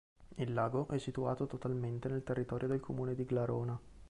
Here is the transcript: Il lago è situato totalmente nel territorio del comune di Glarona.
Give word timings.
Il 0.37 0.51
lago 0.51 0.87
è 0.89 0.97
situato 0.97 1.45
totalmente 1.45 2.07
nel 2.07 2.23
territorio 2.23 2.67
del 2.67 2.79
comune 2.79 3.13
di 3.13 3.23
Glarona. 3.23 3.79